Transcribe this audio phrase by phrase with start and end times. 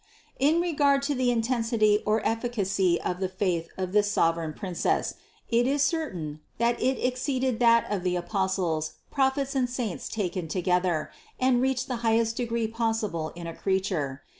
[0.39, 0.55] 498.
[0.55, 5.13] In regard to the intensity or efficacy of the faith of this sovereign Princess,
[5.49, 11.11] it is certain, that it exceeded that of the Apostles, Prophets and Saints taken together
[11.39, 14.23] and reached the highest degree possible in a creature.